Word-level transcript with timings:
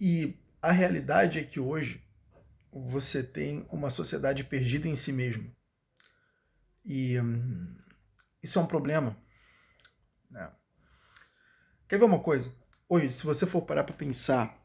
E 0.00 0.34
a 0.60 0.72
realidade 0.72 1.38
é 1.38 1.42
que 1.42 1.60
hoje 1.60 2.02
você 2.72 3.22
tem 3.22 3.66
uma 3.70 3.88
sociedade 3.88 4.44
perdida 4.44 4.86
em 4.86 4.96
si 4.96 5.12
mesmo. 5.12 5.50
E 6.84 7.18
hum, 7.20 7.74
isso 8.42 8.58
é 8.58 8.62
um 8.62 8.66
problema. 8.66 9.16
Né? 10.30 10.50
Quer 11.88 11.98
ver 11.98 12.04
uma 12.04 12.20
coisa? 12.20 12.52
Hoje, 12.88 13.12
se 13.12 13.24
você 13.24 13.46
for 13.46 13.62
parar 13.62 13.84
para 13.84 13.94
pensar, 13.94 14.62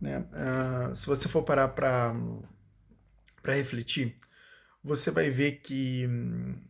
né, 0.00 0.18
uh, 0.18 0.94
se 0.94 1.06
você 1.06 1.28
for 1.28 1.42
parar 1.42 1.68
para 1.68 2.12
refletir, 3.46 4.18
você 4.82 5.10
vai 5.10 5.30
ver 5.30 5.60
que 5.60 6.06
hum, 6.06 6.60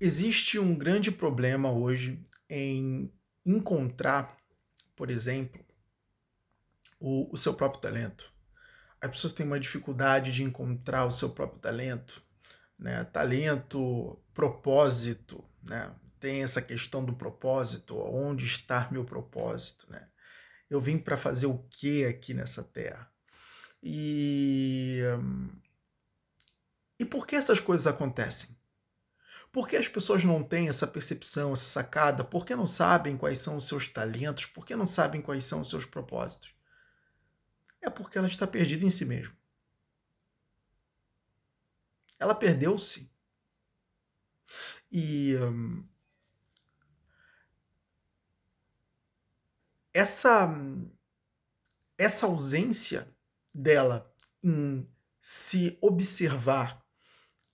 existe 0.00 0.58
um 0.58 0.74
grande 0.74 1.10
problema 1.10 1.70
hoje 1.70 2.24
em 2.48 3.12
encontrar, 3.44 4.36
por 4.94 5.10
exemplo, 5.10 5.65
o, 6.98 7.32
o 7.32 7.36
seu 7.36 7.54
próprio 7.54 7.80
talento. 7.80 8.32
As 9.00 9.10
pessoas 9.10 9.32
têm 9.32 9.46
uma 9.46 9.60
dificuldade 9.60 10.32
de 10.32 10.42
encontrar 10.42 11.04
o 11.04 11.10
seu 11.10 11.30
próprio 11.30 11.60
talento, 11.60 12.22
né? 12.78 13.04
Talento, 13.04 14.18
propósito, 14.34 15.44
né? 15.62 15.94
Tem 16.18 16.42
essa 16.42 16.62
questão 16.62 17.04
do 17.04 17.12
propósito, 17.12 17.96
onde 17.98 18.46
está 18.46 18.88
meu 18.90 19.04
propósito, 19.04 19.86
né? 19.90 20.08
Eu 20.68 20.80
vim 20.80 20.98
para 20.98 21.16
fazer 21.16 21.46
o 21.46 21.58
que 21.70 22.04
aqui 22.04 22.34
nessa 22.34 22.62
terra? 22.62 23.10
E 23.82 25.02
e 26.98 27.04
por 27.04 27.26
que 27.26 27.36
essas 27.36 27.60
coisas 27.60 27.86
acontecem? 27.86 28.56
Por 29.52 29.68
que 29.68 29.76
as 29.76 29.88
pessoas 29.88 30.24
não 30.24 30.42
têm 30.42 30.68
essa 30.68 30.86
percepção, 30.86 31.52
essa 31.52 31.66
sacada? 31.66 32.24
Por 32.24 32.44
que 32.44 32.54
não 32.54 32.66
sabem 32.66 33.16
quais 33.16 33.38
são 33.38 33.56
os 33.56 33.66
seus 33.66 33.88
talentos? 33.88 34.46
Por 34.46 34.66
que 34.66 34.74
não 34.74 34.86
sabem 34.86 35.20
quais 35.22 35.44
são 35.44 35.60
os 35.60 35.68
seus 35.70 35.84
propósitos? 35.84 36.55
É 37.86 37.90
porque 37.90 38.18
ela 38.18 38.26
está 38.26 38.48
perdida 38.48 38.84
em 38.84 38.90
si 38.90 39.04
mesma. 39.04 39.32
Ela 42.18 42.34
perdeu-se. 42.34 43.08
E 44.90 45.36
hum, 45.36 45.86
essa 49.94 50.52
essa 51.96 52.26
ausência 52.26 53.08
dela 53.54 54.12
em 54.42 54.86
se 55.22 55.78
observar, 55.80 56.84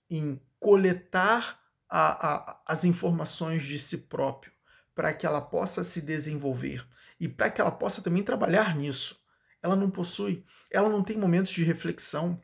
em 0.09 0.41
coletar 0.59 1.63
a, 1.87 2.51
a, 2.51 2.63
as 2.65 2.83
informações 2.83 3.63
de 3.63 3.77
si 3.77 3.99
próprio, 4.07 4.51
para 4.95 5.13
que 5.13 5.25
ela 5.25 5.41
possa 5.41 5.83
se 5.83 6.01
desenvolver 6.01 6.87
e 7.19 7.29
para 7.29 7.51
que 7.51 7.61
ela 7.61 7.71
possa 7.71 8.01
também 8.01 8.23
trabalhar 8.23 8.75
nisso. 8.75 9.22
Ela 9.63 9.77
não 9.77 9.89
possui, 9.89 10.45
ela 10.69 10.89
não 10.89 11.01
tem 11.01 11.17
momentos 11.17 11.51
de 11.51 11.63
reflexão. 11.63 12.39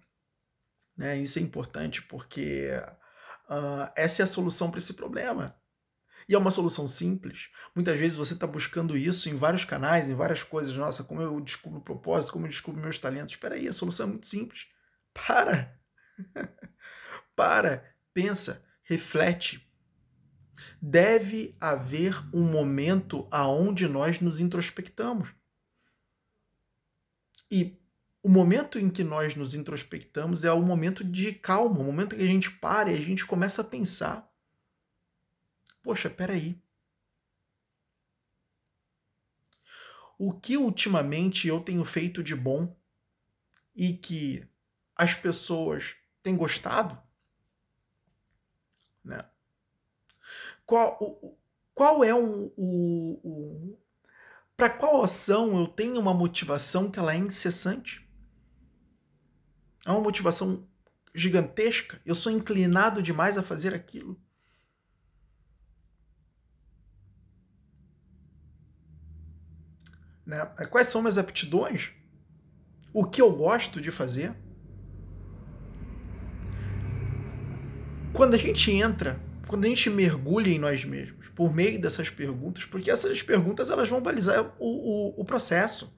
Né? 0.95 1.19
Isso 1.19 1.37
é 1.37 1.41
importante 1.41 2.01
porque 2.01 2.69
uh, 3.49 3.91
essa 3.95 4.21
é 4.21 4.23
a 4.23 4.27
solução 4.27 4.71
para 4.71 4.77
esse 4.77 4.93
problema. 4.93 5.55
E 6.29 6.35
é 6.35 6.37
uma 6.37 6.51
solução 6.51 6.87
simples. 6.87 7.49
Muitas 7.75 7.99
vezes 7.99 8.17
você 8.17 8.35
está 8.35 8.47
buscando 8.47 8.95
isso 8.95 9.27
em 9.29 9.35
vários 9.35 9.65
canais, 9.65 10.09
em 10.09 10.15
várias 10.15 10.43
coisas. 10.43 10.75
Nossa, 10.75 11.03
como 11.03 11.21
eu 11.21 11.41
descubro 11.41 11.79
o 11.79 11.83
propósito, 11.83 12.31
como 12.31 12.45
eu 12.45 12.49
descubro 12.49 12.79
meus 12.79 12.99
talentos. 12.99 13.33
Espera 13.33 13.55
aí, 13.55 13.67
a 13.67 13.73
solução 13.73 14.05
é 14.05 14.09
muito 14.09 14.27
simples. 14.27 14.67
Para! 15.13 15.77
Para, 17.35 17.83
pensa, 18.13 18.63
reflete. 18.83 19.67
Deve 20.81 21.57
haver 21.59 22.15
um 22.33 22.43
momento 22.43 23.27
aonde 23.31 23.87
nós 23.87 24.19
nos 24.19 24.39
introspectamos. 24.39 25.33
E 27.49 27.79
o 28.21 28.29
momento 28.29 28.77
em 28.77 28.89
que 28.89 29.03
nós 29.03 29.35
nos 29.35 29.55
introspectamos 29.55 30.43
é 30.43 30.51
o 30.51 30.61
momento 30.61 31.03
de 31.03 31.33
calma, 31.33 31.79
o 31.79 31.83
momento 31.83 32.15
que 32.15 32.21
a 32.21 32.27
gente 32.27 32.51
para 32.51 32.91
e 32.91 32.95
a 32.95 33.01
gente 33.01 33.25
começa 33.25 33.61
a 33.61 33.65
pensar. 33.65 34.29
Poxa, 35.81 36.09
peraí. 36.09 36.61
O 40.17 40.33
que 40.33 40.57
ultimamente 40.57 41.47
eu 41.47 41.61
tenho 41.61 41.85
feito 41.85 42.21
de 42.21 42.35
bom 42.35 42.75
e 43.73 43.93
que 43.93 44.45
as 44.93 45.13
pessoas 45.13 45.95
têm 46.21 46.35
gostado? 46.35 47.01
Né? 49.01 49.25
Qual, 50.65 50.97
o, 51.01 51.37
qual 51.73 52.03
é 52.03 52.13
o, 52.13 52.51
o 52.57 53.79
para 54.59 54.69
qual 54.69 55.01
ação 55.01 55.57
eu 55.57 55.65
tenho 55.65 55.97
uma 56.01 56.13
motivação 56.13 56.91
que 56.91 56.99
ela 56.99 57.13
é 57.13 57.17
incessante? 57.17 58.05
É 59.85 59.89
uma 59.89 60.01
motivação 60.01 60.67
gigantesca? 61.15 62.01
Eu 62.05 62.13
sou 62.13 62.29
inclinado 62.29 63.01
demais 63.01 63.37
a 63.37 63.41
fazer 63.41 63.73
aquilo? 63.73 64.21
Né? 70.25 70.45
Quais 70.69 70.87
são 70.87 71.01
minhas 71.01 71.17
aptidões? 71.17 71.93
O 72.93 73.05
que 73.05 73.21
eu 73.21 73.31
gosto 73.31 73.79
de 73.79 73.91
fazer? 73.91 74.35
Quando 78.11 78.33
a 78.33 78.37
gente 78.37 78.71
entra, 78.71 79.17
quando 79.47 79.63
a 79.63 79.69
gente 79.69 79.89
mergulha 79.89 80.49
em 80.49 80.59
nós 80.59 80.83
mesmos, 80.83 81.18
por 81.39 81.55
meio 81.55 81.79
dessas 81.79 82.09
perguntas, 82.09 82.65
porque 82.65 82.91
essas 82.91 83.23
perguntas 83.23 83.69
elas 83.69 83.87
vão 83.87 84.01
balizar 84.01 84.53
o, 84.59 85.13
o, 85.15 85.21
o 85.21 85.23
processo. 85.23 85.97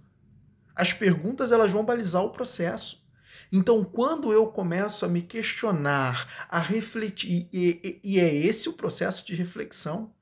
As 0.76 0.94
perguntas 0.94 1.52
elas 1.52 1.72
vão 1.72 1.84
balizar 1.84 2.24
o 2.24 2.30
processo. 2.30 3.04
Então, 3.52 3.84
quando 3.84 4.32
eu 4.32 4.46
começo 4.46 5.04
a 5.04 5.08
me 5.08 5.24
questionar, 5.24 6.46
a 6.48 6.60
refletir, 6.60 7.50
e, 7.52 7.80
e, 7.84 8.02
e 8.04 8.20
é 8.20 8.32
esse 8.32 8.70
o 8.70 8.74
processo 8.74 9.26
de 9.26 9.34
reflexão. 9.34 10.14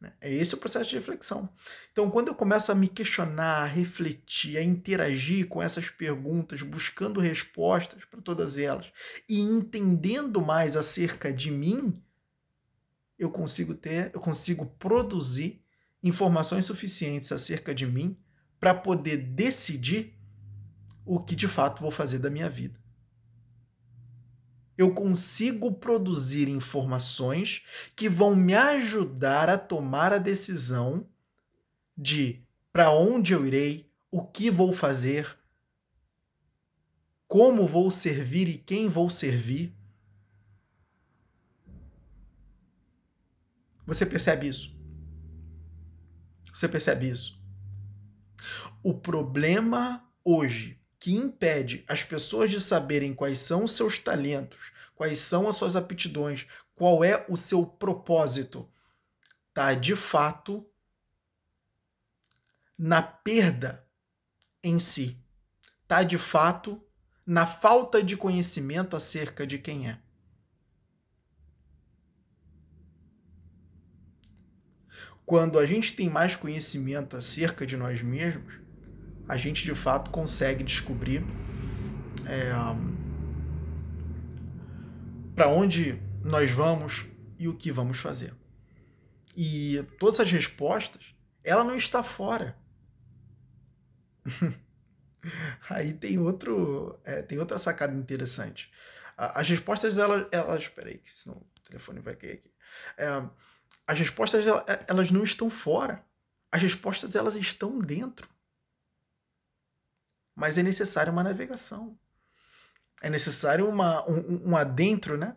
Né? 0.00 0.12
É 0.20 0.32
esse 0.32 0.54
o 0.54 0.58
processo 0.58 0.88
de 0.88 0.94
reflexão. 0.94 1.48
Então, 1.90 2.08
quando 2.08 2.28
eu 2.28 2.34
começo 2.36 2.70
a 2.70 2.76
me 2.76 2.86
questionar, 2.86 3.62
a 3.62 3.66
refletir, 3.66 4.56
a 4.56 4.62
interagir 4.62 5.48
com 5.48 5.60
essas 5.60 5.90
perguntas, 5.90 6.62
buscando 6.62 7.18
respostas 7.18 8.04
para 8.04 8.20
todas 8.20 8.56
elas 8.56 8.92
e 9.28 9.40
entendendo 9.40 10.40
mais 10.40 10.76
acerca 10.76 11.32
de 11.32 11.50
mim, 11.50 12.00
eu 13.18 13.30
consigo 13.30 13.74
ter, 13.74 14.10
eu 14.14 14.20
consigo 14.20 14.66
produzir 14.78 15.62
informações 16.02 16.64
suficientes 16.64 17.32
acerca 17.32 17.74
de 17.74 17.86
mim 17.86 18.16
para 18.60 18.74
poder 18.74 19.16
decidir 19.16 20.14
o 21.04 21.20
que 21.20 21.34
de 21.34 21.48
fato 21.48 21.80
vou 21.80 21.90
fazer 21.90 22.18
da 22.18 22.30
minha 22.30 22.48
vida. 22.48 22.78
Eu 24.76 24.92
consigo 24.94 25.72
produzir 25.72 26.48
informações 26.48 27.64
que 27.94 28.08
vão 28.08 28.36
me 28.36 28.54
ajudar 28.54 29.48
a 29.48 29.56
tomar 29.56 30.12
a 30.12 30.18
decisão 30.18 31.08
de 31.96 32.42
para 32.72 32.90
onde 32.90 33.32
eu 33.32 33.46
irei, 33.46 33.90
o 34.10 34.22
que 34.22 34.50
vou 34.50 34.72
fazer, 34.72 35.38
como 37.26 37.66
vou 37.66 37.90
servir 37.90 38.48
e 38.48 38.58
quem 38.58 38.88
vou 38.88 39.08
servir 39.08 39.75
Você 43.86 44.04
percebe 44.04 44.48
isso? 44.48 44.76
Você 46.52 46.68
percebe 46.68 47.08
isso? 47.08 47.40
O 48.82 48.94
problema 48.94 50.06
hoje 50.24 50.80
que 50.98 51.14
impede 51.14 51.84
as 51.86 52.02
pessoas 52.02 52.50
de 52.50 52.60
saberem 52.60 53.14
quais 53.14 53.38
são 53.38 53.64
os 53.64 53.72
seus 53.72 53.98
talentos, 53.98 54.72
quais 54.94 55.18
são 55.20 55.48
as 55.48 55.56
suas 55.56 55.76
aptidões, 55.76 56.46
qual 56.74 57.04
é 57.04 57.24
o 57.28 57.36
seu 57.36 57.64
propósito, 57.64 58.68
tá 59.54 59.72
de 59.74 59.94
fato 59.94 60.66
na 62.76 63.00
perda 63.00 63.86
em 64.62 64.78
si. 64.78 65.22
Tá 65.86 66.02
de 66.02 66.18
fato 66.18 66.82
na 67.24 67.46
falta 67.46 68.02
de 68.02 68.16
conhecimento 68.16 68.96
acerca 68.96 69.46
de 69.46 69.58
quem 69.58 69.88
é. 69.88 70.00
Quando 75.26 75.58
a 75.58 75.66
gente 75.66 75.94
tem 75.94 76.08
mais 76.08 76.36
conhecimento 76.36 77.16
acerca 77.16 77.66
de 77.66 77.76
nós 77.76 78.00
mesmos, 78.00 78.60
a 79.28 79.36
gente 79.36 79.64
de 79.64 79.74
fato 79.74 80.10
consegue 80.12 80.62
descobrir 80.62 81.24
é, 82.24 82.52
para 85.34 85.48
onde 85.48 86.00
nós 86.22 86.52
vamos 86.52 87.06
e 87.38 87.48
o 87.48 87.56
que 87.56 87.72
vamos 87.72 87.98
fazer. 87.98 88.32
E 89.36 89.84
todas 89.98 90.20
as 90.20 90.30
respostas, 90.30 91.14
ela 91.42 91.64
não 91.64 91.76
está 91.76 92.04
fora. 92.04 92.56
Aí 95.68 95.92
tem 95.92 96.18
outro, 96.18 97.00
é, 97.04 97.20
tem 97.20 97.38
outra 97.38 97.58
sacada 97.58 97.94
interessante. 97.94 98.72
As 99.16 99.48
respostas, 99.48 99.98
elas, 99.98 100.26
elas, 100.30 100.62
espera 100.62 100.90
aí, 100.90 101.00
senão 101.04 101.36
o 101.36 101.60
telefone 101.66 102.00
vai 102.00 102.14
cair 102.14 102.34
aqui. 102.34 102.50
É, 102.98 103.22
as 103.86 103.98
respostas 103.98 104.46
é, 104.46 104.84
elas 104.88 105.10
não 105.10 105.22
estão 105.22 105.48
fora. 105.48 106.04
As 106.50 106.62
respostas 106.62 107.14
elas 107.14 107.36
estão 107.36 107.78
dentro. 107.78 108.28
mas 110.34 110.58
é 110.58 110.62
necessário 110.62 111.12
uma 111.12 111.24
navegação. 111.24 111.98
É 113.00 113.08
necessário 113.08 113.68
uma, 113.68 114.08
um, 114.08 114.50
um 114.50 114.56
adentro, 114.56 115.16
né? 115.16 115.36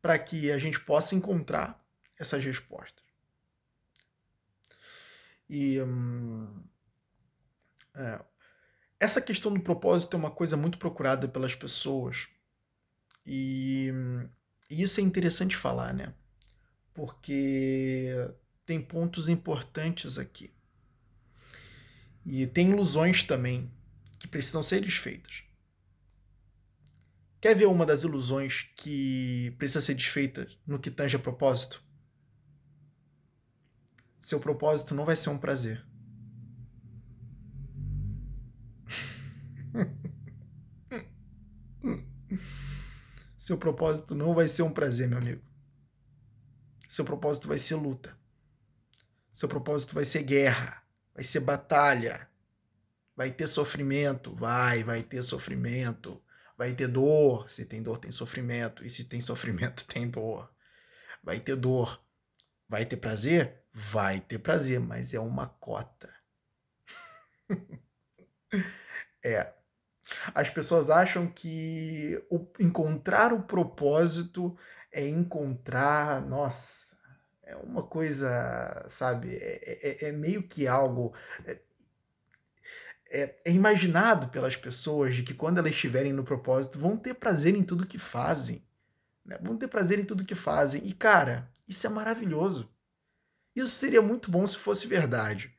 Para 0.00 0.18
que 0.18 0.52
a 0.52 0.58
gente 0.58 0.78
possa 0.80 1.14
encontrar 1.14 1.84
essas 2.18 2.44
respostas. 2.44 3.04
E 5.48 5.80
hum, 5.80 6.62
é, 7.94 8.24
essa 9.00 9.20
questão 9.20 9.52
do 9.52 9.60
propósito 9.60 10.14
é 10.16 10.18
uma 10.18 10.30
coisa 10.30 10.56
muito 10.56 10.78
procurada 10.78 11.28
pelas 11.28 11.54
pessoas. 11.54 12.28
E, 13.26 13.90
e 14.70 14.82
isso 14.82 15.00
é 15.00 15.02
interessante 15.02 15.56
falar, 15.56 15.92
né? 15.92 16.14
Porque 16.94 18.14
tem 18.64 18.80
pontos 18.80 19.28
importantes 19.28 20.16
aqui. 20.16 20.50
E 22.24 22.46
tem 22.46 22.70
ilusões 22.70 23.22
também 23.22 23.70
que 24.18 24.26
precisam 24.26 24.62
ser 24.62 24.80
desfeitas. 24.80 25.44
Quer 27.40 27.54
ver 27.54 27.66
uma 27.66 27.84
das 27.84 28.04
ilusões 28.04 28.70
que 28.74 29.54
precisa 29.58 29.82
ser 29.82 29.94
desfeita 29.94 30.48
no 30.66 30.78
que 30.78 30.90
tange 30.90 31.16
a 31.16 31.18
propósito? 31.18 31.84
Seu 34.18 34.40
propósito 34.40 34.94
não 34.94 35.04
vai 35.04 35.14
ser 35.14 35.28
um 35.28 35.36
prazer. 35.36 35.84
Seu 43.36 43.58
propósito 43.58 44.14
não 44.14 44.32
vai 44.32 44.48
ser 44.48 44.62
um 44.62 44.72
prazer, 44.72 45.06
meu 45.06 45.18
amigo. 45.18 45.42
Seu 46.94 47.04
propósito 47.04 47.48
vai 47.48 47.58
ser 47.58 47.74
luta. 47.74 48.16
Seu 49.32 49.48
propósito 49.48 49.96
vai 49.96 50.04
ser 50.04 50.22
guerra, 50.22 50.80
vai 51.12 51.24
ser 51.24 51.40
batalha. 51.40 52.30
Vai 53.16 53.32
ter 53.32 53.48
sofrimento, 53.48 54.32
vai, 54.32 54.84
vai 54.84 55.02
ter 55.02 55.20
sofrimento. 55.24 56.22
Vai 56.56 56.72
ter 56.72 56.86
dor, 56.86 57.50
se 57.50 57.64
tem 57.64 57.82
dor 57.82 57.98
tem 57.98 58.12
sofrimento, 58.12 58.84
e 58.86 58.88
se 58.88 59.06
tem 59.06 59.20
sofrimento 59.20 59.84
tem 59.92 60.08
dor. 60.08 60.48
Vai 61.20 61.40
ter 61.40 61.56
dor. 61.56 62.00
Vai 62.68 62.86
ter 62.86 62.98
prazer? 62.98 63.64
Vai 63.72 64.20
ter 64.20 64.38
prazer, 64.38 64.78
mas 64.78 65.12
é 65.12 65.18
uma 65.18 65.48
cota. 65.48 66.14
é. 69.20 69.52
As 70.32 70.48
pessoas 70.48 70.90
acham 70.90 71.26
que 71.26 72.24
o, 72.30 72.46
encontrar 72.60 73.32
o 73.32 73.42
propósito 73.42 74.56
é 74.94 75.08
encontrar, 75.08 76.24
nossa, 76.24 76.96
é 77.42 77.56
uma 77.56 77.82
coisa, 77.82 78.86
sabe, 78.88 79.34
é, 79.34 80.04
é, 80.04 80.08
é 80.08 80.12
meio 80.12 80.46
que 80.46 80.68
algo. 80.68 81.12
É, 81.44 81.58
é, 83.10 83.36
é, 83.44 83.52
imaginado 83.52 84.28
pelas 84.28 84.56
pessoas 84.56 85.16
de 85.16 85.22
que 85.22 85.34
quando 85.34 85.58
elas 85.58 85.74
estiverem 85.74 86.12
no 86.12 86.24
propósito 86.24 86.78
vão 86.78 86.96
ter 86.96 87.14
prazer 87.14 87.54
em 87.54 87.62
tudo 87.62 87.86
que 87.86 87.98
fazem. 87.98 88.64
Né? 89.24 89.38
Vão 89.42 89.56
ter 89.56 89.68
prazer 89.68 89.98
em 89.98 90.04
tudo 90.04 90.24
que 90.24 90.34
fazem. 90.34 90.84
E, 90.84 90.92
cara, 90.92 91.48
isso 91.66 91.86
é 91.86 91.90
maravilhoso. 91.90 92.72
Isso 93.54 93.70
seria 93.70 94.02
muito 94.02 94.30
bom 94.30 94.46
se 94.46 94.56
fosse 94.56 94.86
verdade. 94.86 95.54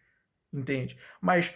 Entende? 0.51 0.97
Mas 1.21 1.53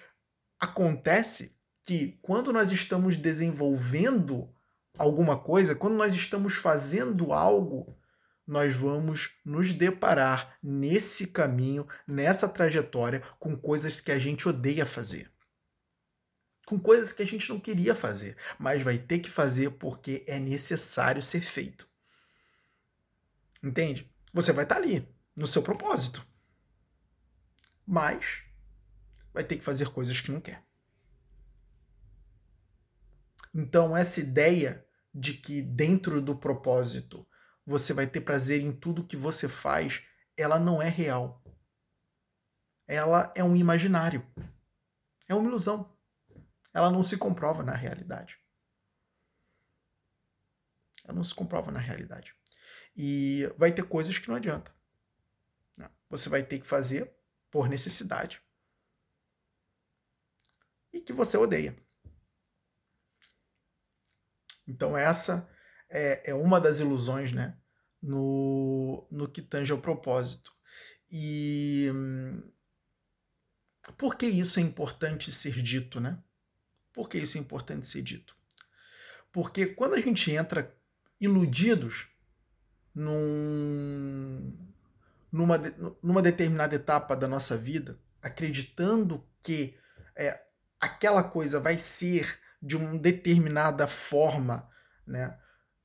acontece 0.59 1.57
que 1.83 2.19
quando 2.21 2.53
nós 2.53 2.71
estamos 2.71 3.17
desenvolvendo 3.17 4.53
alguma 4.99 5.39
coisa, 5.39 5.73
quando 5.73 5.95
nós 5.95 6.13
estamos 6.13 6.55
fazendo 6.55 7.31
algo, 7.31 7.97
nós 8.45 8.75
vamos 8.75 9.33
nos 9.45 9.73
deparar 9.73 10.57
nesse 10.61 11.27
caminho, 11.27 11.87
nessa 12.05 12.49
trajetória, 12.49 13.23
com 13.39 13.55
coisas 13.55 14.01
que 14.01 14.11
a 14.11 14.19
gente 14.19 14.49
odeia 14.49 14.85
fazer. 14.85 15.31
Com 16.65 16.77
coisas 16.77 17.13
que 17.13 17.23
a 17.23 17.25
gente 17.25 17.49
não 17.49 17.59
queria 17.59 17.95
fazer, 17.95 18.35
mas 18.59 18.83
vai 18.83 18.97
ter 18.97 19.19
que 19.19 19.29
fazer 19.29 19.71
porque 19.71 20.25
é 20.27 20.37
necessário 20.37 21.21
ser 21.21 21.41
feito. 21.41 21.87
Entende? 23.63 24.11
Você 24.33 24.51
vai 24.51 24.65
estar 24.65 24.75
ali, 24.75 25.07
no 25.35 25.47
seu 25.47 25.61
propósito. 25.63 26.25
Mas 27.87 28.43
vai 29.33 29.43
ter 29.43 29.57
que 29.57 29.63
fazer 29.63 29.89
coisas 29.89 30.19
que 30.19 30.31
não 30.31 30.41
quer. 30.41 30.63
Então, 33.53 33.95
essa 33.95 34.19
ideia 34.19 34.85
de 35.13 35.33
que 35.33 35.61
dentro 35.61 36.21
do 36.21 36.35
propósito 36.35 37.27
você 37.65 37.93
vai 37.93 38.07
ter 38.07 38.21
prazer 38.21 38.61
em 38.61 38.71
tudo 38.71 39.05
que 39.05 39.15
você 39.15 39.47
faz, 39.47 40.03
ela 40.35 40.59
não 40.59 40.81
é 40.81 40.89
real. 40.89 41.43
Ela 42.87 43.31
é 43.35 43.43
um 43.43 43.55
imaginário. 43.55 44.25
É 45.27 45.35
uma 45.35 45.47
ilusão. 45.47 45.95
Ela 46.73 46.89
não 46.89 47.03
se 47.03 47.17
comprova 47.17 47.63
na 47.63 47.73
realidade. 47.73 48.39
Ela 51.03 51.13
não 51.13 51.23
se 51.23 51.35
comprova 51.35 51.71
na 51.71 51.79
realidade. 51.79 52.35
E 52.95 53.45
vai 53.57 53.71
ter 53.71 53.83
coisas 53.83 54.17
que 54.17 54.27
não 54.27 54.35
adianta. 54.35 54.75
Você 56.09 56.27
vai 56.27 56.43
ter 56.43 56.59
que 56.59 56.67
fazer 56.67 57.15
por 57.51 57.69
necessidade. 57.69 58.41
E 60.91 60.99
que 61.01 61.13
você 61.13 61.37
odeia. 61.37 61.77
Então 64.69 64.95
essa 64.95 65.49
é, 65.89 66.29
é 66.29 66.33
uma 66.33 66.61
das 66.61 66.79
ilusões, 66.79 67.31
né? 67.31 67.57
No, 68.01 69.05
no 69.11 69.27
que 69.27 69.41
tange 69.41 69.71
ao 69.71 69.79
propósito. 69.79 70.51
E 71.11 71.91
por 73.97 74.15
que 74.15 74.27
isso 74.27 74.59
é 74.59 74.63
importante 74.63 75.31
ser 75.31 75.61
dito, 75.61 75.99
né? 75.99 76.19
Por 76.93 77.09
que 77.09 77.17
isso 77.17 77.37
é 77.37 77.41
importante 77.41 77.87
ser 77.87 78.03
dito? 78.03 78.35
Porque 79.31 79.65
quando 79.65 79.95
a 79.95 79.99
gente 79.99 80.31
entra 80.31 80.75
iludidos 81.19 82.07
num, 82.93 84.55
numa, 85.31 85.57
numa 86.01 86.21
determinada 86.21 86.75
etapa 86.75 87.15
da 87.15 87.27
nossa 87.27 87.57
vida, 87.57 87.99
acreditando 88.21 89.27
que 89.41 89.75
é, 90.15 90.41
aquela 90.79 91.23
coisa 91.23 91.59
vai 91.59 91.77
ser 91.77 92.39
de 92.61 92.75
uma 92.75 92.97
determinada 92.97 93.87
forma, 93.87 94.69
né? 95.05 95.37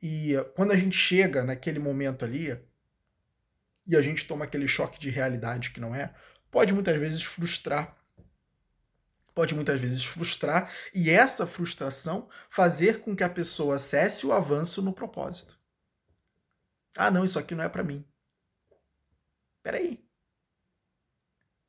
E 0.02 0.34
quando 0.54 0.72
a 0.72 0.76
gente 0.76 0.96
chega 0.96 1.44
naquele 1.44 1.78
momento 1.78 2.24
ali 2.24 2.60
e 3.86 3.96
a 3.96 4.02
gente 4.02 4.26
toma 4.26 4.44
aquele 4.44 4.68
choque 4.68 4.98
de 4.98 5.10
realidade 5.10 5.70
que 5.70 5.80
não 5.80 5.94
é, 5.94 6.14
pode 6.50 6.72
muitas 6.74 6.96
vezes 6.96 7.22
frustrar. 7.22 7.96
Pode 9.34 9.54
muitas 9.54 9.80
vezes 9.80 10.04
frustrar 10.04 10.72
e 10.94 11.10
essa 11.10 11.46
frustração 11.46 12.28
fazer 12.48 13.00
com 13.00 13.16
que 13.16 13.24
a 13.24 13.28
pessoa 13.28 13.78
cesse 13.78 14.26
o 14.26 14.32
avanço 14.32 14.80
no 14.80 14.92
propósito. 14.92 15.58
Ah, 16.96 17.10
não, 17.10 17.24
isso 17.24 17.38
aqui 17.38 17.54
não 17.54 17.64
é 17.64 17.68
para 17.68 17.82
mim. 17.82 18.06
Peraí. 19.62 20.06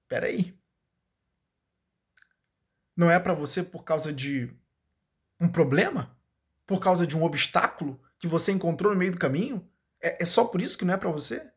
Peraí. 0.07 0.55
Não 2.95 3.09
é 3.09 3.19
para 3.19 3.33
você 3.33 3.63
por 3.63 3.83
causa 3.83 4.13
de 4.13 4.53
um 5.39 5.47
problema? 5.47 6.17
Por 6.65 6.79
causa 6.79 7.05
de 7.05 7.15
um 7.15 7.23
obstáculo 7.23 8.01
que 8.17 8.27
você 8.27 8.51
encontrou 8.51 8.93
no 8.93 8.97
meio 8.97 9.11
do 9.11 9.19
caminho? 9.19 9.69
É, 10.01 10.23
é 10.23 10.25
só 10.25 10.45
por 10.45 10.61
isso 10.61 10.77
que 10.77 10.85
não 10.85 10.93
é 10.93 10.97
para 10.97 11.11
você? 11.11 11.51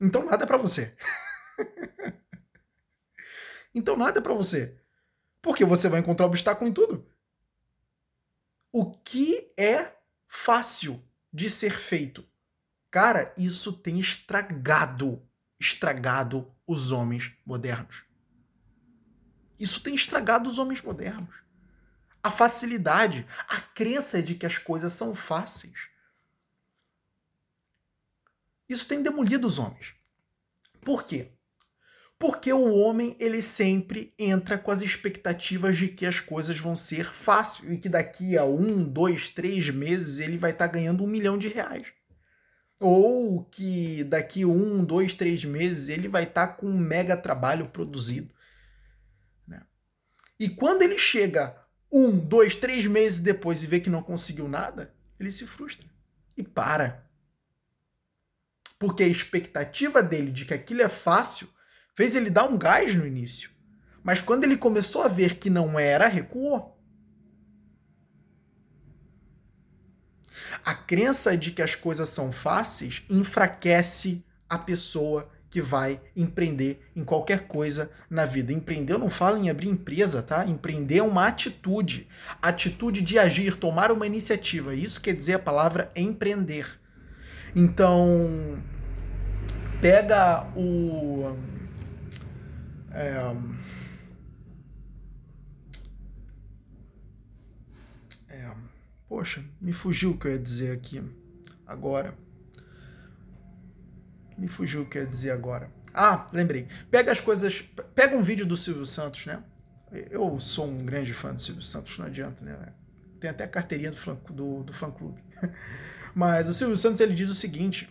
Então 0.00 0.24
nada 0.24 0.44
é 0.44 0.46
para 0.46 0.56
você. 0.56 0.96
então 3.74 3.96
nada 3.96 4.18
é 4.18 4.22
para 4.22 4.34
você. 4.34 4.78
Porque 5.42 5.64
você 5.64 5.88
vai 5.88 6.00
encontrar 6.00 6.26
obstáculo 6.26 6.70
em 6.70 6.72
tudo. 6.72 7.06
O 8.72 8.92
que 8.92 9.52
é 9.56 9.92
fácil 10.26 11.02
de 11.32 11.50
ser 11.50 11.78
feito? 11.78 12.26
Cara, 12.90 13.34
isso 13.36 13.72
tem 13.72 13.98
estragado, 13.98 15.26
estragado 15.58 16.48
os 16.66 16.90
homens 16.90 17.32
modernos. 17.44 18.04
Isso 19.58 19.82
tem 19.82 19.94
estragado 19.94 20.48
os 20.48 20.58
homens 20.58 20.80
modernos 20.80 21.47
a 22.22 22.30
facilidade, 22.30 23.26
a 23.48 23.60
crença 23.60 24.22
de 24.22 24.34
que 24.34 24.46
as 24.46 24.58
coisas 24.58 24.92
são 24.92 25.14
fáceis. 25.14 25.88
Isso 28.68 28.86
tem 28.86 29.02
demolido 29.02 29.46
os 29.46 29.58
homens. 29.58 29.94
Por 30.82 31.04
quê? 31.04 31.32
Porque 32.18 32.52
o 32.52 32.72
homem 32.72 33.16
ele 33.20 33.40
sempre 33.40 34.12
entra 34.18 34.58
com 34.58 34.70
as 34.70 34.82
expectativas 34.82 35.76
de 35.78 35.86
que 35.88 36.04
as 36.04 36.18
coisas 36.18 36.58
vão 36.58 36.74
ser 36.74 37.04
fáceis 37.04 37.72
e 37.72 37.78
que 37.78 37.88
daqui 37.88 38.36
a 38.36 38.44
um, 38.44 38.82
dois, 38.84 39.28
três 39.28 39.70
meses 39.70 40.18
ele 40.18 40.36
vai 40.36 40.50
estar 40.50 40.66
tá 40.66 40.72
ganhando 40.72 41.04
um 41.04 41.06
milhão 41.06 41.38
de 41.38 41.46
reais. 41.46 41.86
Ou 42.80 43.44
que 43.44 44.02
daqui 44.04 44.44
um, 44.44 44.84
dois, 44.84 45.14
três 45.14 45.44
meses 45.44 45.88
ele 45.88 46.08
vai 46.08 46.24
estar 46.24 46.48
tá 46.48 46.52
com 46.54 46.66
um 46.66 46.76
mega 46.76 47.16
trabalho 47.16 47.68
produzido. 47.68 48.34
Né? 49.46 49.62
E 50.40 50.48
quando 50.48 50.82
ele 50.82 50.98
chega 50.98 51.56
um, 51.90 52.18
dois, 52.18 52.54
três 52.54 52.86
meses 52.86 53.20
depois 53.20 53.62
e 53.62 53.66
vê 53.66 53.80
que 53.80 53.90
não 53.90 54.02
conseguiu 54.02 54.48
nada, 54.48 54.94
ele 55.18 55.32
se 55.32 55.46
frustra 55.46 55.86
e 56.36 56.42
para. 56.42 57.08
Porque 58.78 59.02
a 59.02 59.08
expectativa 59.08 60.02
dele 60.02 60.30
de 60.30 60.44
que 60.44 60.54
aquilo 60.54 60.82
é 60.82 60.88
fácil 60.88 61.48
fez 61.94 62.14
ele 62.14 62.30
dar 62.30 62.44
um 62.44 62.56
gás 62.56 62.94
no 62.94 63.06
início. 63.06 63.50
Mas 64.02 64.20
quando 64.20 64.44
ele 64.44 64.56
começou 64.56 65.02
a 65.02 65.08
ver 65.08 65.38
que 65.38 65.50
não 65.50 65.78
era, 65.78 66.06
recuou. 66.06 66.78
A 70.64 70.74
crença 70.74 71.36
de 71.36 71.50
que 71.50 71.62
as 71.62 71.74
coisas 71.74 72.08
são 72.08 72.30
fáceis 72.30 73.04
enfraquece 73.10 74.24
a 74.48 74.56
pessoa 74.56 75.30
que 75.50 75.62
vai 75.62 76.00
empreender 76.14 76.80
em 76.94 77.02
qualquer 77.02 77.46
coisa 77.46 77.90
na 78.10 78.26
vida. 78.26 78.52
Empreender, 78.52 78.92
eu 78.92 78.98
não 78.98 79.10
falo 79.10 79.36
em 79.36 79.48
abrir 79.48 79.68
empresa, 79.68 80.22
tá? 80.22 80.46
Empreender 80.46 80.98
é 80.98 81.02
uma 81.02 81.26
atitude. 81.26 82.08
Atitude 82.40 83.00
de 83.00 83.18
agir, 83.18 83.56
tomar 83.56 83.90
uma 83.90 84.06
iniciativa. 84.06 84.74
Isso 84.74 85.00
quer 85.00 85.14
dizer 85.14 85.34
a 85.34 85.38
palavra 85.38 85.88
empreender. 85.96 86.78
Então, 87.56 88.62
pega 89.80 90.46
o. 90.54 91.34
É, 92.92 93.34
é, 98.28 98.50
poxa, 99.08 99.42
me 99.60 99.72
fugiu 99.72 100.10
o 100.10 100.18
que 100.18 100.26
eu 100.26 100.32
ia 100.32 100.38
dizer 100.38 100.72
aqui 100.72 101.02
agora. 101.66 102.14
Me 104.38 104.48
fugiu 104.48 104.82
o 104.82 104.86
que 104.86 104.98
eu 104.98 105.02
ia 105.02 105.08
dizer 105.08 105.32
agora. 105.32 105.70
Ah, 105.92 106.26
lembrei. 106.32 106.68
Pega 106.90 107.10
as 107.10 107.20
coisas. 107.20 107.62
Pega 107.94 108.16
um 108.16 108.22
vídeo 108.22 108.46
do 108.46 108.56
Silvio 108.56 108.86
Santos, 108.86 109.26
né? 109.26 109.42
Eu 110.10 110.38
sou 110.38 110.68
um 110.68 110.84
grande 110.84 111.12
fã 111.12 111.32
do 111.32 111.40
Silvio 111.40 111.62
Santos, 111.62 111.98
não 111.98 112.06
adianta, 112.06 112.44
né? 112.44 112.56
Tem 113.18 113.30
até 113.30 113.44
a 113.44 113.48
carteirinha 113.48 113.90
do, 113.90 113.96
fã, 113.96 114.16
do, 114.30 114.62
do 114.62 114.72
fã 114.72 114.90
clube. 114.90 115.20
Mas 116.14 116.46
o 116.46 116.54
Silvio 116.54 116.76
Santos 116.76 117.00
ele 117.00 117.14
diz 117.14 117.28
o 117.28 117.34
seguinte: 117.34 117.88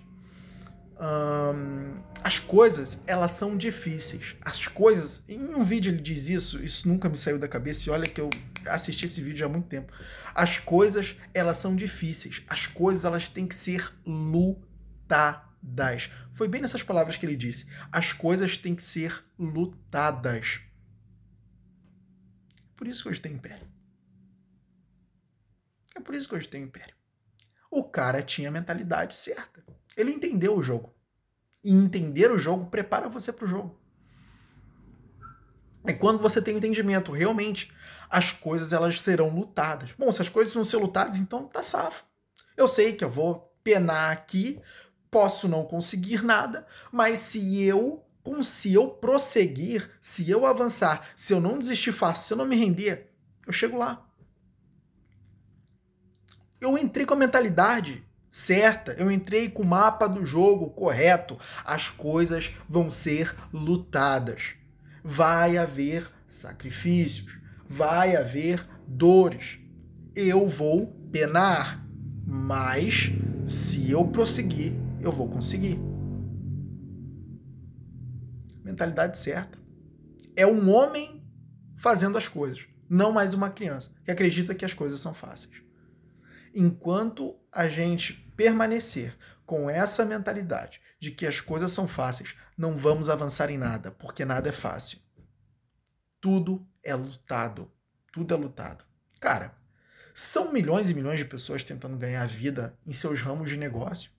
as 2.23 2.39
coisas 2.39 3.01
elas 3.05 3.31
são 3.31 3.57
difíceis. 3.57 4.35
As 4.41 4.67
coisas, 4.67 5.23
em 5.27 5.39
um 5.39 5.63
vídeo 5.63 5.91
ele 5.91 6.01
diz 6.01 6.29
isso, 6.29 6.63
isso 6.63 6.87
nunca 6.87 7.09
me 7.09 7.17
saiu 7.17 7.37
da 7.37 7.47
cabeça 7.47 7.87
e 7.87 7.91
olha 7.91 8.07
que 8.07 8.21
eu 8.21 8.29
assisti 8.67 9.05
esse 9.05 9.21
vídeo 9.21 9.45
há 9.45 9.49
muito 9.49 9.67
tempo. 9.67 9.91
As 10.33 10.59
coisas 10.59 11.15
elas 11.33 11.57
são 11.57 11.75
difíceis. 11.75 12.43
As 12.47 12.67
coisas 12.67 13.05
elas 13.05 13.27
têm 13.27 13.47
que 13.47 13.55
ser 13.55 13.91
lutadas 14.05 15.46
das. 15.61 16.09
Foi 16.33 16.47
bem 16.47 16.61
nessas 16.61 16.83
palavras 16.83 17.17
que 17.17 17.25
ele 17.25 17.35
disse. 17.35 17.67
As 17.91 18.13
coisas 18.13 18.57
têm 18.57 18.75
que 18.75 18.83
ser 18.83 19.23
lutadas. 19.37 20.61
Por 22.75 22.87
isso 22.87 23.03
que 23.03 23.09
hoje 23.09 23.21
tem 23.21 23.33
império. 23.33 23.67
É 25.95 25.99
por 25.99 26.13
isso 26.13 26.29
que 26.29 26.35
hoje 26.35 26.47
tem 26.47 26.63
império. 26.63 26.95
O 27.71 27.83
cara 27.83 28.21
tinha 28.21 28.49
a 28.49 28.51
mentalidade 28.51 29.15
certa. 29.15 29.63
Ele 29.95 30.11
entendeu 30.11 30.55
o 30.55 30.63
jogo. 30.63 30.93
E 31.63 31.73
entender 31.73 32.31
o 32.31 32.37
jogo 32.37 32.69
prepara 32.69 33.09
você 33.09 33.33
para 33.33 33.45
o 33.45 33.47
jogo. 33.47 33.81
É 35.85 35.93
quando 35.93 36.21
você 36.21 36.41
tem 36.41 36.57
entendimento, 36.57 37.11
realmente, 37.11 37.73
as 38.09 38.31
coisas 38.31 38.73
elas 38.73 39.01
serão 39.01 39.29
lutadas. 39.29 39.91
Bom, 39.97 40.11
se 40.11 40.21
as 40.21 40.29
coisas 40.29 40.53
vão 40.53 40.65
ser 40.65 40.77
lutadas, 40.77 41.17
então 41.17 41.47
tá 41.47 41.63
safo. 41.63 42.05
Eu 42.55 42.67
sei 42.67 42.93
que 42.93 43.03
eu 43.03 43.09
vou 43.09 43.53
penar 43.63 44.11
aqui 44.11 44.61
posso 45.09 45.47
não 45.47 45.63
conseguir 45.63 46.23
nada, 46.23 46.65
mas 46.91 47.19
se 47.19 47.63
eu 47.63 48.03
se 48.41 48.73
eu 48.73 48.89
prosseguir, 48.89 49.89
se 50.01 50.29
eu 50.29 50.45
avançar, 50.45 51.07
se 51.15 51.33
eu 51.33 51.39
não 51.39 51.57
desistir 51.57 51.93
fácil, 51.93 52.25
se 52.25 52.33
eu 52.33 52.37
não 52.37 52.45
me 52.45 52.57
render, 52.57 53.09
eu 53.45 53.53
chego 53.53 53.77
lá. 53.77 54.05
Eu 56.59 56.77
entrei 56.77 57.05
com 57.05 57.13
a 57.13 57.17
mentalidade 57.17 58.03
certa, 58.31 58.93
eu 58.93 59.09
entrei 59.09 59.49
com 59.49 59.63
o 59.63 59.65
mapa 59.65 60.07
do 60.07 60.25
jogo 60.25 60.69
correto. 60.71 61.39
As 61.63 61.89
coisas 61.89 62.51
vão 62.67 62.89
ser 62.89 63.35
lutadas. 63.53 64.55
Vai 65.03 65.57
haver 65.57 66.11
sacrifícios, 66.27 67.37
vai 67.69 68.15
haver 68.15 68.67
dores. 68.85 69.59
Eu 70.13 70.47
vou 70.47 70.87
penar, 71.11 71.85
mas 72.25 73.11
se 73.47 73.89
eu 73.91 74.05
prosseguir, 74.07 74.73
eu 75.01 75.11
vou 75.11 75.29
conseguir. 75.29 75.79
Mentalidade 78.63 79.17
certa. 79.17 79.57
É 80.35 80.45
um 80.45 80.69
homem 80.69 81.25
fazendo 81.77 82.17
as 82.17 82.27
coisas, 82.27 82.67
não 82.89 83.11
mais 83.11 83.33
uma 83.33 83.49
criança 83.49 83.91
que 84.03 84.11
acredita 84.11 84.55
que 84.55 84.65
as 84.65 84.73
coisas 84.73 84.99
são 84.99 85.13
fáceis. 85.13 85.61
Enquanto 86.53 87.35
a 87.51 87.67
gente 87.67 88.13
permanecer 88.35 89.15
com 89.45 89.69
essa 89.69 90.03
mentalidade 90.05 90.81
de 90.99 91.11
que 91.11 91.25
as 91.25 91.39
coisas 91.39 91.71
são 91.71 91.87
fáceis, 91.87 92.35
não 92.57 92.77
vamos 92.77 93.09
avançar 93.09 93.49
em 93.49 93.57
nada, 93.57 93.91
porque 93.91 94.25
nada 94.25 94.49
é 94.49 94.51
fácil. 94.51 94.99
Tudo 96.19 96.67
é 96.83 96.95
lutado. 96.95 97.71
Tudo 98.11 98.33
é 98.33 98.37
lutado. 98.37 98.83
Cara, 99.19 99.55
são 100.13 100.51
milhões 100.51 100.89
e 100.89 100.93
milhões 100.95 101.19
de 101.19 101.25
pessoas 101.25 101.63
tentando 101.63 101.95
ganhar 101.95 102.27
vida 102.27 102.77
em 102.85 102.91
seus 102.91 103.21
ramos 103.21 103.49
de 103.49 103.57
negócio. 103.57 104.09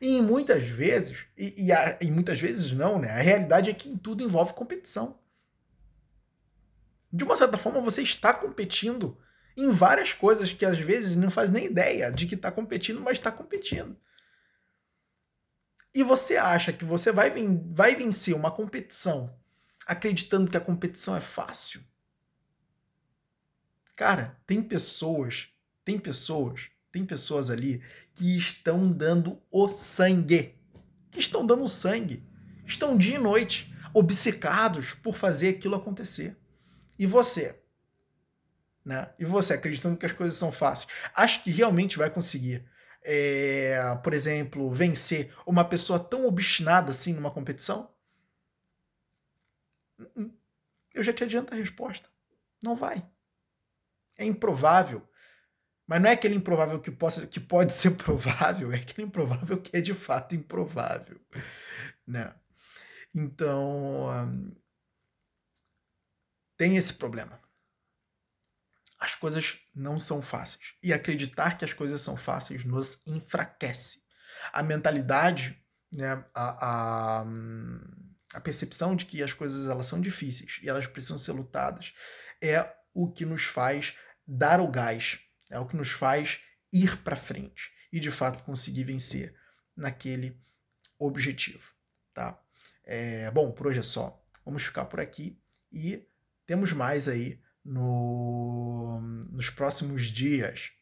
E 0.00 0.20
muitas 0.20 0.64
vezes, 0.64 1.26
e, 1.36 1.66
e, 1.66 1.72
a, 1.72 1.98
e 2.00 2.10
muitas 2.10 2.40
vezes 2.40 2.72
não, 2.72 2.98
né? 2.98 3.10
A 3.10 3.22
realidade 3.22 3.70
é 3.70 3.74
que 3.74 3.88
em 3.88 3.96
tudo 3.96 4.22
envolve 4.22 4.54
competição. 4.54 5.18
De 7.12 7.24
uma 7.24 7.36
certa 7.36 7.56
forma, 7.56 7.80
você 7.80 8.02
está 8.02 8.34
competindo 8.34 9.16
em 9.56 9.70
várias 9.70 10.12
coisas 10.12 10.52
que 10.52 10.64
às 10.64 10.78
vezes 10.78 11.16
não 11.16 11.30
faz 11.30 11.50
nem 11.50 11.66
ideia 11.66 12.10
de 12.10 12.26
que 12.26 12.34
está 12.34 12.50
competindo, 12.50 13.00
mas 13.00 13.18
está 13.18 13.30
competindo. 13.30 13.96
E 15.94 16.02
você 16.02 16.36
acha 16.36 16.72
que 16.72 16.84
você 16.84 17.12
vai, 17.12 17.32
vai 17.72 17.94
vencer 17.94 18.34
uma 18.34 18.50
competição 18.50 19.32
acreditando 19.86 20.50
que 20.50 20.56
a 20.56 20.60
competição 20.60 21.16
é 21.16 21.20
fácil? 21.20 21.82
Cara, 23.94 24.36
tem 24.44 24.60
pessoas, 24.60 25.48
tem 25.84 25.98
pessoas 25.98 26.68
tem 26.94 27.04
pessoas 27.04 27.50
ali 27.50 27.82
que 28.14 28.38
estão 28.38 28.90
dando 28.90 29.42
o 29.50 29.68
sangue. 29.68 30.56
Que 31.10 31.18
estão 31.18 31.44
dando 31.44 31.68
sangue. 31.68 32.22
Estão 32.64 32.96
dia 32.96 33.16
e 33.16 33.18
noite 33.18 33.74
obcecados 33.92 34.94
por 34.94 35.16
fazer 35.16 35.48
aquilo 35.48 35.74
acontecer. 35.74 36.36
E 36.96 37.04
você? 37.04 37.60
Né? 38.84 39.12
E 39.18 39.24
você, 39.24 39.54
acreditando 39.54 39.96
que 39.96 40.06
as 40.06 40.12
coisas 40.12 40.36
são 40.36 40.52
fáceis, 40.52 40.86
acha 41.16 41.42
que 41.42 41.50
realmente 41.50 41.98
vai 41.98 42.08
conseguir, 42.08 42.64
é, 43.02 43.76
por 44.04 44.14
exemplo, 44.14 44.70
vencer 44.70 45.34
uma 45.44 45.64
pessoa 45.64 45.98
tão 45.98 46.24
obstinada 46.26 46.92
assim 46.92 47.12
numa 47.12 47.30
competição? 47.30 47.90
Uh-uh. 49.98 50.32
Eu 50.94 51.02
já 51.02 51.12
te 51.12 51.24
adianto 51.24 51.54
a 51.54 51.56
resposta. 51.56 52.08
Não 52.62 52.76
vai. 52.76 53.04
É 54.16 54.24
improvável 54.24 55.02
mas 55.86 56.00
não 56.00 56.08
é 56.08 56.12
aquele 56.12 56.34
improvável 56.34 56.80
que, 56.80 56.90
possa, 56.90 57.26
que 57.26 57.38
pode 57.38 57.72
ser 57.72 57.92
provável, 57.96 58.72
é 58.72 58.76
aquele 58.76 59.06
improvável 59.06 59.60
que 59.60 59.76
é 59.76 59.80
de 59.80 59.94
fato 59.94 60.34
improvável. 60.34 61.20
Né? 62.06 62.34
Então, 63.14 64.08
um, 64.10 64.54
tem 66.56 66.76
esse 66.76 66.94
problema. 66.94 67.40
As 68.98 69.14
coisas 69.14 69.58
não 69.74 69.98
são 69.98 70.22
fáceis. 70.22 70.74
E 70.82 70.92
acreditar 70.92 71.58
que 71.58 71.64
as 71.64 71.72
coisas 71.72 72.00
são 72.00 72.16
fáceis 72.16 72.64
nos 72.64 73.00
enfraquece. 73.06 74.02
A 74.52 74.62
mentalidade, 74.62 75.62
né, 75.92 76.24
a, 76.34 77.20
a, 77.20 77.24
a 78.34 78.40
percepção 78.40 78.96
de 78.96 79.04
que 79.04 79.22
as 79.22 79.32
coisas 79.32 79.66
elas 79.66 79.86
são 79.86 80.00
difíceis 80.00 80.58
e 80.62 80.68
elas 80.68 80.86
precisam 80.86 81.18
ser 81.18 81.32
lutadas 81.32 81.92
é 82.42 82.74
o 82.92 83.10
que 83.10 83.24
nos 83.24 83.44
faz 83.44 83.94
dar 84.26 84.60
o 84.60 84.68
gás 84.68 85.20
é 85.54 85.58
o 85.58 85.66
que 85.66 85.76
nos 85.76 85.90
faz 85.90 86.40
ir 86.72 86.98
para 87.02 87.16
frente 87.16 87.70
e 87.92 88.00
de 88.00 88.10
fato 88.10 88.42
conseguir 88.42 88.84
vencer 88.84 89.34
naquele 89.76 90.36
objetivo, 90.98 91.72
tá? 92.12 92.40
É, 92.82 93.30
bom, 93.30 93.52
por 93.52 93.68
hoje 93.68 93.78
é 93.78 93.82
só. 93.82 94.20
Vamos 94.44 94.64
ficar 94.64 94.84
por 94.86 95.00
aqui 95.00 95.40
e 95.72 96.06
temos 96.44 96.72
mais 96.72 97.08
aí 97.08 97.40
no, 97.64 99.00
nos 99.30 99.48
próximos 99.48 100.02
dias. 100.02 100.72